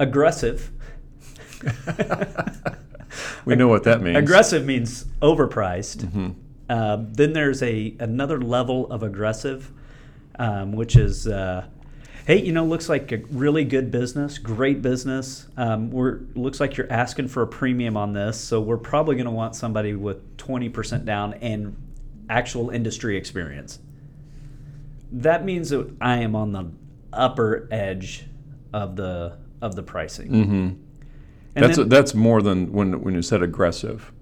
aggressive. 0.00 0.72
We 3.46 3.54
know 3.56 3.68
what 3.68 3.84
that 3.84 4.02
means. 4.02 4.16
Aggressive 4.18 4.66
means 4.66 5.04
overpriced. 5.22 6.04
Mhm. 6.04 6.34
Um, 6.68 7.12
then 7.12 7.32
there's 7.32 7.62
a 7.62 7.94
another 8.00 8.40
level 8.40 8.90
of 8.90 9.02
aggressive, 9.02 9.72
um, 10.38 10.72
which 10.72 10.96
is, 10.96 11.28
uh, 11.28 11.64
hey, 12.26 12.42
you 12.44 12.52
know, 12.52 12.64
looks 12.66 12.88
like 12.88 13.12
a 13.12 13.18
really 13.30 13.64
good 13.64 13.90
business, 13.92 14.36
great 14.38 14.82
business. 14.82 15.46
Um, 15.56 15.90
we're 15.90 16.18
looks 16.34 16.58
like 16.58 16.76
you're 16.76 16.92
asking 16.92 17.28
for 17.28 17.42
a 17.42 17.46
premium 17.46 17.96
on 17.96 18.12
this, 18.12 18.36
so 18.36 18.60
we're 18.60 18.76
probably 18.78 19.14
going 19.14 19.26
to 19.26 19.30
want 19.30 19.54
somebody 19.54 19.94
with 19.94 20.36
20% 20.38 21.04
down 21.04 21.34
and 21.34 21.76
actual 22.28 22.70
industry 22.70 23.16
experience. 23.16 23.78
That 25.12 25.44
means 25.44 25.70
that 25.70 25.88
I 26.00 26.16
am 26.18 26.34
on 26.34 26.50
the 26.50 26.66
upper 27.12 27.68
edge 27.70 28.24
of 28.72 28.96
the 28.96 29.34
of 29.62 29.76
the 29.76 29.82
pricing. 29.84 30.30
Mhm. 30.30 30.74
And 31.56 31.64
That's, 31.64 31.78
then- 31.78 31.88
that's 31.88 32.14
more 32.14 32.42
than 32.42 32.70
when, 32.72 33.00
when 33.00 33.14
you 33.14 33.22
said 33.22 33.42
aggressive. 33.42 34.12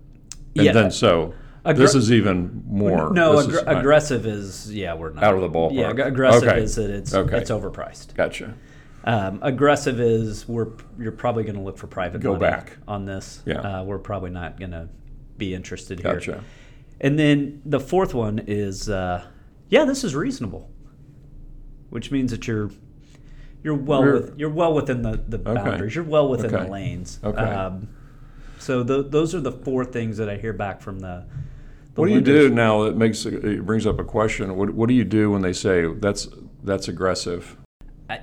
And 0.57 0.67
Yeah. 0.67 0.73
then 0.73 0.91
so, 0.93 1.35
Aggra- 1.67 1.76
this 1.79 1.95
is 1.97 2.12
even 2.12 2.62
more. 2.69 3.12
No, 3.12 3.35
aggr- 3.35 3.49
is- 3.50 3.62
aggressive 3.67 4.25
is 4.25 4.73
yeah, 4.73 4.95
we're 4.95 5.11
not 5.12 5.25
Out 5.25 5.35
of 5.35 5.41
the 5.41 5.50
ballpark. 5.50 5.75
Yeah, 5.75 5.91
ag- 5.91 5.99
aggressive 6.00 6.49
Okay. 6.49 6.62
is 6.62 6.76
that 6.76 6.91
it's 6.91 7.12
Okay. 7.12 7.38
it's 7.38 7.50
overpriced. 7.50 8.14
Gotcha. 8.14 8.55
Um, 9.03 9.41
aggressive 9.43 9.99
is 10.00 10.47
we're 10.49 10.69
you're 10.99 11.11
probably 11.12 11.43
going 11.43 11.57
to 11.57 11.61
look 11.62 11.76
for 11.76 11.88
private 11.88 12.21
Go 12.21 12.33
money 12.35 12.41
back. 12.41 12.76
on 12.87 13.05
this. 13.05 13.43
Yeah. 13.45 13.81
uh, 13.81 13.85
we're 13.85 13.99
probably 13.99 14.31
not 14.31 14.59
going 14.59 14.71
to 14.71 14.88
be 15.37 15.55
interested 15.55 15.99
here. 16.00 16.14
Gotcha. 16.14 16.45
And 17.00 17.19
then 17.19 17.61
the 17.67 17.81
fourth 17.81 18.14
one 18.14 18.38
is 18.47 18.88
uh, 18.88 19.25
yeah, 19.71 19.85
this 19.85 20.05
is 20.05 20.14
reasonable, 20.14 20.71
which 21.91 22.12
means 22.12 22.31
that 22.31 22.47
you're 22.47 22.71
you're 23.64 23.75
well 23.75 24.02
We're- 24.02 24.21
with, 24.21 24.38
you're 24.38 24.50
well 24.50 24.75
within 24.75 25.02
the, 25.02 25.21
the 25.26 25.38
Okay. 25.38 25.54
boundaries. 25.54 25.94
You're 25.97 26.04
well 26.04 26.28
within 26.28 26.54
Okay. 26.54 26.64
the 26.64 26.71
lanes. 26.71 27.18
Okay. 27.25 27.40
Um, 27.40 27.88
so 28.59 28.85
th- 28.85 29.06
those 29.09 29.35
are 29.35 29.40
the 29.40 29.50
four 29.50 29.85
things 29.85 30.18
that 30.18 30.28
I 30.28 30.37
hear 30.37 30.52
back 30.52 30.80
from 30.80 31.00
the. 31.00 31.25
the 31.94 32.00
What 32.00 32.06
do 32.09 32.12
you 32.14 32.21
do 32.21 32.50
now 32.50 32.85
that 32.85 32.97
makes 32.97 33.25
it 33.26 33.64
brings 33.66 33.87
up 33.87 33.99
a 33.99 34.04
question? 34.04 34.54
What, 34.56 34.71
what 34.75 34.88
do 34.88 34.94
you 34.94 35.04
do 35.04 35.30
when 35.33 35.42
they 35.42 35.52
say 35.54 35.87
that's 35.94 36.28
that's 36.62 36.87
aggressive? 36.88 37.56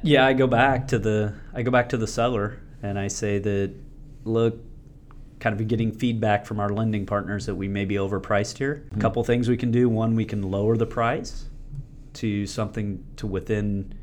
Yeah, 0.04 0.26
I 0.26 0.34
go 0.34 0.46
back 0.48 0.88
to 0.90 1.00
the 1.00 1.34
I 1.54 1.64
go 1.64 1.72
back 1.72 1.90
to 1.90 1.98
the 1.98 2.08
seller 2.08 2.60
and 2.84 2.98
I 3.00 3.08
say 3.08 3.40
that 3.40 3.74
look, 4.24 4.60
kind 5.40 5.60
of 5.60 5.68
getting 5.68 5.92
feedback 5.92 6.46
from 6.46 6.60
our 6.60 6.70
lending 6.70 7.08
partners 7.08 7.48
that 7.48 7.56
we 7.56 7.68
may 7.68 7.86
be 7.86 7.96
overpriced 7.96 8.60
here. 8.60 8.86
A 8.96 9.00
couple 9.00 9.24
things 9.24 9.50
we 9.50 9.58
can 9.58 9.72
do. 9.72 9.90
One, 9.90 10.16
we 10.16 10.26
can 10.26 10.44
lower 10.44 10.78
the 10.78 10.86
price 10.86 11.50
to 12.14 12.46
something 12.46 13.04
to 13.18 13.26
within 13.26 13.94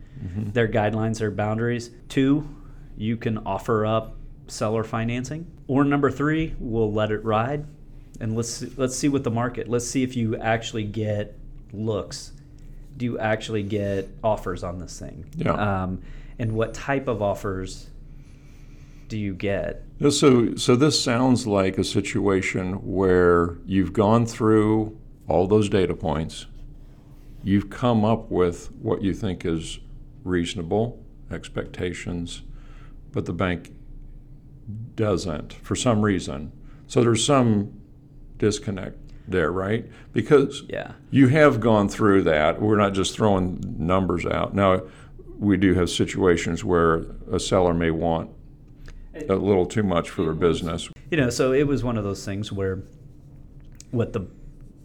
their 0.53 0.69
guidelines, 0.69 1.19
their 1.19 1.31
boundaries. 1.31 1.91
Two, 2.09 2.49
you 2.97 3.17
can 3.17 3.39
offer 3.39 3.87
up 3.87 4.17
seller 4.49 4.85
financing. 4.85 5.47
Or 5.67 5.85
number 5.85 6.11
three, 6.11 6.55
we'll 6.59 6.93
let 6.93 7.11
it 7.11 7.25
ride 7.25 7.67
and 8.21 8.37
let's 8.37 8.65
let's 8.77 8.97
see 8.97 9.09
what 9.09 9.25
the 9.25 9.31
market. 9.31 9.69
Let's 9.69 9.87
see 9.87 10.03
if 10.03 10.17
you 10.17 10.37
actually 10.37 10.85
get 10.85 11.39
looks. 11.73 12.33
Do 12.97 13.05
you 13.05 13.19
actually 13.19 13.63
get 13.63 14.09
offers 14.25 14.65
on 14.65 14.79
this 14.79 14.99
thing? 14.99 15.25
Yeah. 15.37 15.53
Um, 15.53 16.03
and 16.39 16.53
what 16.53 16.75
type 16.75 17.09
of 17.09 17.23
offers 17.23 17.89
do 19.09 19.19
you 19.19 19.35
get? 19.35 19.85
So 20.11 20.55
so 20.57 20.77
this 20.77 21.03
sounds 21.03 21.47
like 21.47 21.79
a 21.79 21.85
situation 21.85 22.75
where 22.87 23.59
you've 23.67 23.93
gone 23.93 24.27
through 24.27 24.97
all 25.29 25.47
those 25.47 25.69
data 25.69 25.95
points. 25.95 26.47
You've 27.45 27.71
come 27.71 28.05
up 28.05 28.31
with 28.31 28.73
what 28.83 29.03
you 29.03 29.15
think 29.15 29.45
is 29.45 29.79
reasonable 30.25 31.03
expectations, 31.31 32.43
but 33.13 33.27
the 33.27 33.33
bank 33.33 33.73
doesn't 34.95 35.53
for 35.55 35.75
some 35.77 36.03
reason. 36.03 36.53
So 36.87 37.03
there's 37.03 37.25
some 37.25 37.81
disconnect 38.39 38.97
there, 39.27 39.51
right? 39.53 39.87
Because 40.13 40.65
Yeah. 40.69 40.93
you 41.11 41.29
have 41.29 41.61
gone 41.61 41.89
through 41.89 42.23
that. 42.25 42.61
We're 42.63 42.77
not 42.77 42.95
just 42.95 43.15
throwing 43.15 43.61
numbers 43.79 44.25
out. 44.27 44.55
Now, 44.55 44.83
we 45.39 45.57
do 45.57 45.75
have 45.75 45.91
situations 45.91 46.65
where 46.65 47.05
a 47.31 47.39
seller 47.39 47.75
may 47.75 47.91
want 47.91 48.31
a 49.29 49.35
little 49.35 49.67
too 49.67 49.83
much 49.83 50.09
for 50.11 50.23
their 50.23 50.33
business. 50.33 50.89
You 51.11 51.17
know, 51.17 51.31
so 51.31 51.53
it 51.53 51.67
was 51.67 51.83
one 51.85 51.97
of 51.99 52.05
those 52.05 52.25
things 52.25 52.53
where 52.53 52.83
what 53.91 54.13
the 54.13 54.27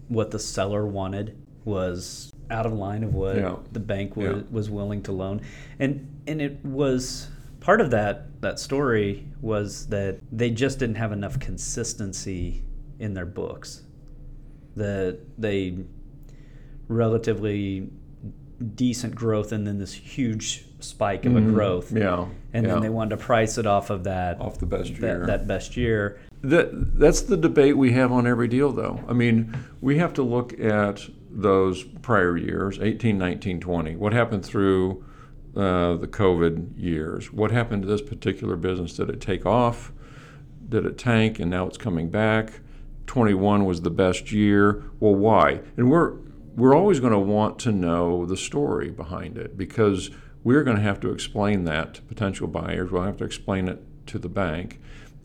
what 0.09 0.31
the 0.31 0.39
seller 0.39 0.85
wanted 0.85 1.35
was 1.65 2.29
out 2.49 2.65
of 2.65 2.73
line 2.73 3.03
of 3.03 3.13
what 3.13 3.35
Yeah. 3.35 3.57
the 3.71 3.79
bank 3.79 4.15
was, 4.15 4.25
Yeah. 4.27 4.41
was 4.51 4.69
willing 4.69 5.01
to 5.03 5.11
loan, 5.11 5.41
and 5.79 6.07
and 6.27 6.41
it 6.41 6.63
was 6.65 7.29
part 7.59 7.81
of 7.81 7.91
that 7.91 8.41
that 8.41 8.59
story 8.59 9.27
was 9.41 9.87
that 9.87 10.19
they 10.31 10.49
just 10.49 10.79
didn't 10.79 10.95
have 10.97 11.11
enough 11.11 11.39
consistency 11.39 12.63
in 12.99 13.13
their 13.13 13.25
books. 13.25 13.83
That 14.75 15.19
they 15.37 15.77
relatively 16.87 17.89
decent 18.75 19.15
growth 19.15 19.51
and 19.51 19.65
then 19.67 19.77
this 19.77 19.93
huge 19.93 20.65
spike 20.83 21.25
of 21.25 21.35
a 21.35 21.41
growth, 21.41 21.87
Mm-hmm. 21.87 21.97
Yeah. 21.97 22.25
and 22.53 22.65
yeah. 22.65 22.73
then 22.73 22.81
they 22.81 22.89
wanted 22.89 23.11
to 23.11 23.17
price 23.17 23.57
it 23.57 23.65
off 23.65 23.89
of 23.89 24.03
that 24.05 24.39
off 24.39 24.59
the 24.59 24.65
best 24.65 24.91
year. 24.91 25.19
that, 25.19 25.27
that 25.27 25.47
best 25.47 25.75
year. 25.77 26.19
That, 26.41 26.99
that's 26.99 27.21
the 27.21 27.37
debate 27.37 27.77
we 27.77 27.93
have 27.93 28.11
on 28.11 28.27
every 28.27 28.47
deal, 28.49 28.71
though. 28.71 29.03
I 29.07 29.13
mean, 29.13 29.55
we 29.81 29.97
have 29.97 30.13
to 30.15 30.23
look 30.23 30.59
at 30.59 31.07
those 31.31 31.83
prior 31.83 32.35
years 32.37 32.79
18, 32.79 33.17
19, 33.17 33.59
20. 33.61 33.95
What 33.95 34.11
happened 34.13 34.45
through 34.45 35.03
uh, 35.55 35.95
the 35.95 36.07
COVID 36.07 36.73
years? 36.77 37.31
What 37.31 37.51
happened 37.51 37.83
to 37.83 37.87
this 37.87 38.01
particular 38.01 38.55
business? 38.57 38.93
Did 38.93 39.09
it 39.09 39.21
take 39.21 39.45
off? 39.45 39.93
Did 40.67 40.85
it 40.85 40.97
tank 40.97 41.39
and 41.39 41.49
now 41.49 41.65
it's 41.65 41.77
coming 41.77 42.09
back? 42.09 42.59
21 43.07 43.65
was 43.65 43.81
the 43.81 43.89
best 43.91 44.31
year. 44.31 44.83
Well, 44.99 45.15
why? 45.15 45.61
And 45.77 45.89
we're 45.89 46.15
we're 46.55 46.75
always 46.75 46.99
going 46.99 47.13
to 47.13 47.19
want 47.19 47.57
to 47.59 47.71
know 47.71 48.25
the 48.27 48.37
story 48.37 48.91
behind 48.91 49.37
it 49.39 49.57
because 49.57 50.11
we're 50.43 50.63
going 50.63 50.77
to 50.77 50.83
have 50.83 50.99
to 51.01 51.11
explain 51.11 51.63
that 51.65 51.93
to 51.95 52.01
potential 52.01 52.47
buyers. 52.47 52.91
We'll 52.91 53.03
have 53.03 53.17
to 53.17 53.23
explain 53.23 53.67
it 53.67 53.81
to 54.07 54.19
the 54.19 54.29
bank. 54.29 54.79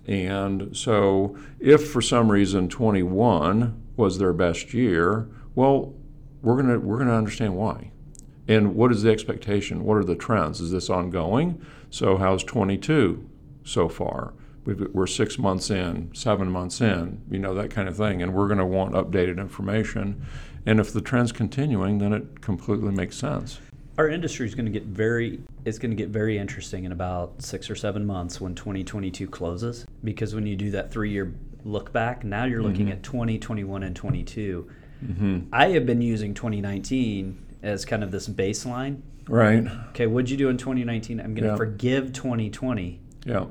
And 0.06 0.76
so, 0.76 1.36
if 1.60 1.90
for 1.90 2.00
some 2.00 2.30
reason 2.30 2.68
21 2.68 3.82
was 3.96 4.18
their 4.18 4.32
best 4.32 4.72
year, 4.72 5.28
well, 5.54 5.94
we're 6.40 6.54
going 6.54 6.68
to 6.68 6.78
we're 6.78 6.96
going 6.96 7.08
to 7.08 7.14
understand 7.14 7.56
why. 7.56 7.90
And 8.46 8.74
what 8.74 8.90
is 8.90 9.02
the 9.02 9.10
expectation? 9.10 9.84
What 9.84 9.98
are 9.98 10.04
the 10.04 10.16
trends? 10.16 10.60
Is 10.60 10.70
this 10.70 10.88
ongoing? 10.88 11.64
So, 11.90 12.16
how's 12.16 12.42
22 12.42 13.28
so 13.64 13.88
far? 13.88 14.32
We've, 14.64 14.80
we're 14.92 15.06
six 15.06 15.38
months 15.38 15.70
in, 15.70 16.10
seven 16.14 16.50
months 16.50 16.80
in, 16.80 17.22
you 17.30 17.38
know, 17.38 17.54
that 17.54 17.70
kind 17.70 17.88
of 17.88 17.96
thing. 17.96 18.22
And 18.22 18.34
we're 18.34 18.48
going 18.48 18.58
to 18.58 18.66
want 18.66 18.94
updated 18.94 19.38
information. 19.38 20.26
And 20.64 20.80
if 20.80 20.92
the 20.92 21.00
trend's 21.00 21.32
continuing, 21.32 21.98
then 21.98 22.12
it 22.12 22.40
completely 22.40 22.92
makes 22.92 23.16
sense. 23.16 23.58
Our 23.98 24.08
industry 24.08 24.46
is 24.46 24.54
going 24.54 24.64
to 24.64 24.70
get 24.72 24.84
very 24.84 25.40
it's 25.64 25.78
going 25.78 25.90
to 25.90 25.96
get 25.96 26.08
very 26.08 26.38
interesting 26.38 26.84
in 26.84 26.92
about 26.92 27.42
six 27.42 27.68
or 27.68 27.74
seven 27.74 28.06
months 28.06 28.40
when 28.40 28.54
2022 28.54 29.26
closes 29.26 29.84
because 30.04 30.34
when 30.34 30.46
you 30.46 30.56
do 30.56 30.70
that 30.70 30.90
three 30.92 31.10
year 31.10 31.34
look 31.64 31.92
back 31.92 32.24
now 32.24 32.44
you're 32.44 32.62
looking 32.62 32.86
Mhm. 32.86 32.92
at 32.92 33.02
20 33.02 33.38
21 33.38 33.82
and 33.82 33.96
22 33.96 34.70
hmm 35.04 35.38
i 35.52 35.68
have 35.70 35.84
been 35.84 36.00
using 36.00 36.32
2019 36.32 37.36
as 37.62 37.84
kind 37.84 38.02
of 38.04 38.10
this 38.12 38.28
baseline 38.28 39.00
Right. 39.28 39.66
okay 39.90 40.06
what'd 40.06 40.30
you 40.30 40.36
do 40.36 40.48
in 40.48 40.56
2019 40.56 41.20
i'm 41.20 41.34
going 41.34 41.42
to 41.44 41.50
Yeah. 41.50 41.56
forgive 41.56 42.12
2020 42.12 43.00
Yeah. 43.26 43.46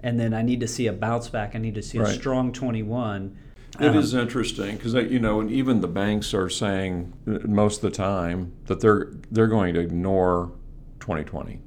and 0.00 0.18
then 0.18 0.34
i 0.34 0.42
need 0.42 0.60
to 0.60 0.68
see 0.68 0.88
a 0.88 0.92
bounce 0.92 1.28
back 1.28 1.54
i 1.54 1.58
need 1.58 1.76
to 1.76 1.82
see 1.82 1.98
a 1.98 2.06
strong 2.06 2.52
21 2.52 3.36
It 3.80 3.88
Um, 3.88 3.96
is 3.96 4.14
interesting 4.14 4.76
because 4.76 4.94
you 4.94 5.18
know, 5.18 5.40
and 5.40 5.50
even 5.50 5.80
the 5.80 5.88
banks 5.88 6.32
are 6.32 6.48
saying 6.48 7.12
uh, 7.26 7.38
most 7.46 7.82
of 7.82 7.90
the 7.90 7.96
time 7.96 8.52
that 8.66 8.80
they're 8.80 9.12
they're 9.30 9.48
going 9.48 9.74
to 9.74 9.80
ignore 9.80 10.52
2020. 11.00 11.60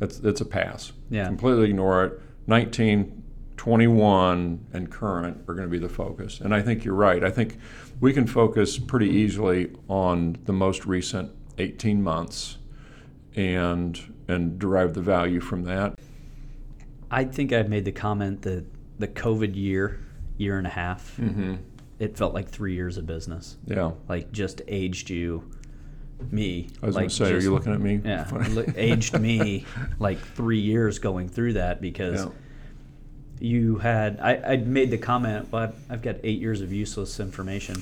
It's 0.00 0.20
it's 0.20 0.40
a 0.40 0.44
pass. 0.44 0.92
Yeah. 1.10 1.26
Completely 1.26 1.70
ignore 1.70 2.04
it. 2.04 2.20
19, 2.46 3.22
21, 3.56 4.66
and 4.72 4.90
current 4.90 5.38
are 5.48 5.54
going 5.54 5.66
to 5.66 5.70
be 5.70 5.78
the 5.78 5.88
focus. 5.88 6.40
And 6.40 6.54
I 6.54 6.62
think 6.62 6.84
you're 6.84 6.94
right. 6.94 7.22
I 7.22 7.30
think 7.30 7.58
we 8.00 8.12
can 8.12 8.26
focus 8.26 8.78
pretty 8.78 9.08
easily 9.10 9.70
on 9.88 10.36
the 10.44 10.52
most 10.52 10.86
recent 10.86 11.30
18 11.58 12.02
months 12.02 12.58
and 13.36 14.14
and 14.28 14.58
derive 14.58 14.94
the 14.94 15.00
value 15.02 15.40
from 15.40 15.64
that. 15.64 15.94
i 17.10 17.24
think 17.24 17.52
i've 17.52 17.68
made 17.68 17.84
the 17.84 17.92
comment 17.92 18.42
that 18.42 18.64
the 18.98 19.08
covid 19.08 19.54
year 19.56 20.00
year 20.38 20.56
and 20.58 20.66
a 20.66 20.70
half 20.70 21.16
Mm-hmm. 21.18 21.56
it 21.98 22.16
felt 22.16 22.32
like 22.34 22.48
three 22.48 22.74
years 22.74 22.96
of 22.96 23.06
business 23.06 23.56
Yeah. 23.66 23.92
like 24.08 24.32
just 24.32 24.62
aged 24.68 25.10
you 25.10 25.44
me 26.30 26.68
I 26.82 26.86
was 26.86 26.94
like 26.96 27.02
going 27.02 27.08
to 27.10 27.14
say, 27.14 27.32
are 27.32 27.38
you 27.38 27.52
looking 27.52 27.72
at 27.72 27.80
me? 27.80 28.00
yeah 28.04 28.28
aged 28.76 29.20
me 29.20 29.64
like 30.00 30.18
three 30.18 30.58
years 30.60 30.98
going 30.98 31.28
through 31.28 31.52
that 31.54 31.80
because 31.80 32.24
Yeah. 32.24 32.30
you 33.40 33.76
had 33.76 34.18
I, 34.20 34.36
I 34.52 34.56
made 34.56 34.90
the 34.90 34.98
comment 34.98 35.48
but 35.50 35.74
i've 35.90 36.02
got 36.02 36.16
eight 36.24 36.40
years 36.40 36.60
of 36.60 36.72
useless 36.72 37.20
information 37.20 37.76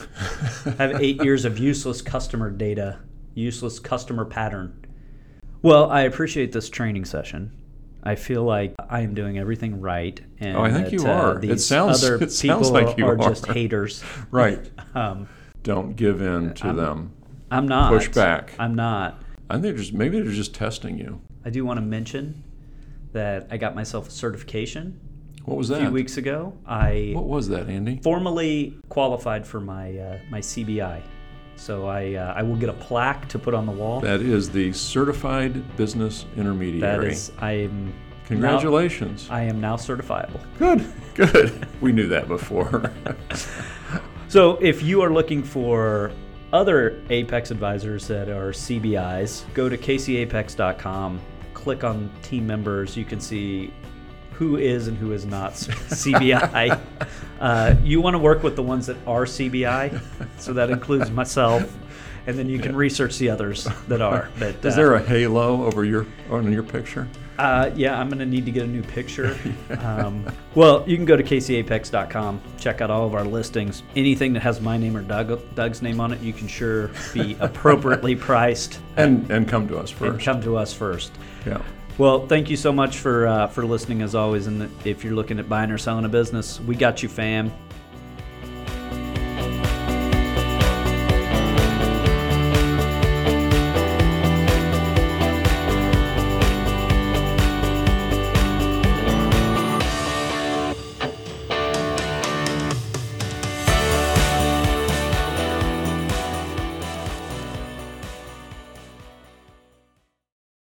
i 0.67 0.71
have 0.83 1.01
eight 1.01 1.23
years 1.25 1.45
of 1.47 1.59
useless 1.59 2.03
customer 2.03 2.51
data 2.51 2.99
useless 3.35 3.79
customer 3.79 4.25
pattern 4.27 4.85
well 5.63 5.91
i 5.91 6.03
appreciate 6.03 6.53
this 6.53 6.69
training 6.69 7.05
session 7.07 7.51
I 8.07 8.15
feel 8.15 8.45
like 8.45 8.75
I 8.89 9.01
am 9.01 9.15
doing 9.15 9.39
everything 9.39 9.81
right, 9.81 10.21
and 10.39 10.57
Oh, 10.57 10.63
I 10.63 10.71
think 10.73 10.85
that, 10.87 10.93
you 10.93 11.07
uh, 11.07 11.11
are. 11.13 11.35
It 11.39 11.41
These 11.43 11.67
sounds- 11.67 12.05
other 12.05 12.17
it 12.25 12.31
sounds 12.33 12.69
people 12.71 12.87
like 12.87 12.97
you 12.99 13.07
are, 13.07 13.21
are. 13.21 13.29
just 13.29 13.47
haters. 13.47 14.03
Right. 14.31 14.71
Um, 14.95 15.29
Don't 15.63 15.95
give 15.97 16.23
in 16.23 16.55
to 16.55 16.67
I'm- 16.69 16.77
them. 16.77 17.13
I'm 17.51 17.69
not. 17.69 17.93
Push 17.93 18.09
back. 18.09 18.53
I'm 18.59 18.75
not. 18.75 19.21
I 19.51 19.55
think 19.55 19.63
they're 19.65 19.73
just 19.75 19.93
maybe 19.93 20.19
they're 20.21 20.33
just 20.33 20.55
testing 20.55 20.97
you. 20.99 21.21
I 21.45 21.51
do 21.51 21.65
want 21.67 21.77
to 21.79 21.85
mention 21.85 22.43
that 23.13 23.47
I 23.51 23.57
got 23.59 23.75
myself 23.75 24.09
a 24.09 24.11
certification 24.11 24.99
What 25.45 25.57
was 25.59 25.69
that? 25.69 25.77
a 25.77 25.81
few 25.83 25.91
weeks 25.91 26.17
ago. 26.17 26.55
I 26.67 27.13
What 27.15 27.27
was 27.27 27.49
that, 27.49 27.69
Andy? 27.69 28.01
formally 28.03 28.79
qualified 28.89 29.47
for 29.47 29.61
my 29.61 29.97
uh, 29.99 30.19
my 30.31 30.41
CBI, 30.41 31.03
so 31.57 31.87
I 31.87 32.15
uh, 32.15 32.35
I 32.37 32.43
will 32.43 32.57
get 32.57 32.69
a 32.69 32.75
plaque 32.75 33.29
to 33.29 33.39
put 33.39 33.55
on 33.55 33.67
the 33.67 33.73
wall. 33.73 34.01
That 34.01 34.21
is 34.21 34.51
the 34.51 34.73
Certified 34.73 35.77
Business 35.77 36.27
Intermediary. 36.37 37.13
is, 37.13 37.33
I 37.39 37.53
am. 37.53 37.93
Congratulations. 38.27 39.29
Now, 39.29 39.37
I 39.37 39.43
am 39.43 39.61
now 39.61 39.77
certifiable. 39.77 40.41
good, 40.59 40.85
good. 41.15 41.69
We 41.81 41.93
knew 41.93 42.09
that 42.09 42.27
before. 42.27 42.93
So 44.29 44.57
if 44.57 44.83
you 44.83 45.03
are 45.03 45.11
looking 45.11 45.43
for 45.43 46.11
other 46.53 47.01
Apex 47.11 47.53
advisors 47.53 48.09
that 48.09 48.29
are 48.29 48.51
CBIs, 48.51 49.45
go 49.55 49.69
to 49.69 49.79
kcapex.com, 49.79 51.21
click 51.55 51.85
on 51.85 52.11
team 52.23 52.47
members. 52.47 52.97
You 52.97 53.05
can 53.05 53.21
see 53.21 53.73
who 54.39 54.57
is 54.57 54.87
and 54.89 54.97
who 54.99 55.13
is 55.13 55.25
not 55.27 55.53
CBI. 55.55 56.79
uh, 57.41 57.75
you 57.83 58.01
want 58.01 58.15
to 58.15 58.19
work 58.19 58.43
with 58.43 58.57
the 58.57 58.63
ones 58.63 58.87
that 58.87 58.97
are 59.07 59.25
CBI, 59.25 60.01
so 60.39 60.53
that 60.53 60.71
includes 60.71 61.11
myself, 61.11 61.75
and 62.27 62.39
then 62.39 62.49
you 62.49 62.59
can 62.59 62.77
research 62.77 63.19
the 63.19 63.31
others 63.31 63.67
that 63.89 64.01
are. 64.03 64.29
But 64.39 64.65
is 64.65 64.75
uh, 64.75 64.77
there 64.77 64.95
a 64.95 65.03
halo 65.03 65.65
over 65.65 65.85
your 65.85 66.07
on 66.31 66.53
your 66.53 66.63
picture? 66.63 67.09
uh, 67.39 67.71
yeah, 67.75 67.99
I'm 68.01 68.09
going 68.09 68.19
to 68.21 68.25
need 68.27 68.47
to 68.47 68.51
get 68.51 68.63
a 68.65 68.67
new 68.67 68.83
picture. 68.83 69.37
Um, 69.81 70.25
well, 70.55 70.85
you 70.87 70.97
can 70.97 71.05
go 71.05 71.17
to 71.17 71.23
kcapex.com, 71.23 72.41
check 72.59 72.81
out 72.81 72.91
all 72.91 73.07
of 73.07 73.15
our 73.15 73.25
listings. 73.25 73.83
Anything 73.95 74.33
that 74.35 74.41
has 74.41 74.61
my 74.61 74.77
name 74.79 74.97
or 74.97 75.03
Doug, 75.03 75.55
Doug's 75.55 75.83
name 75.83 76.01
on 76.01 76.13
it, 76.13 76.21
you 76.21 76.33
can 76.33 76.49
sure 76.49 76.91
be 77.13 77.37
appropriately 77.41 78.17
priced 78.17 78.81
And 78.97 79.31
and 79.31 79.47
come 79.49 79.67
to 79.69 79.77
us 79.79 79.91
and 79.91 79.99
first. 79.99 80.25
come 80.25 80.41
to 80.43 80.57
us 80.57 80.73
first. 80.73 81.13
yeah. 81.47 81.61
Well, 81.99 82.27
thank 82.27 82.51
you 82.51 82.57
so 82.59 82.73
much 82.73 82.99
for 82.99 83.27
uh, 83.27 83.47
for 83.47 83.65
listening 83.65 84.03
as 84.03 84.15
always. 84.15 84.47
And 84.47 84.71
if 84.85 85.03
you're 85.03 85.15
looking 85.15 85.39
at 85.39 85.49
buying 85.49 85.71
or 85.71 85.79
selling 85.79 86.05
a 86.05 86.11
business, 86.11 86.61
we 86.61 86.75
got 86.75 87.03
you, 87.03 87.09
fam. 87.09 87.51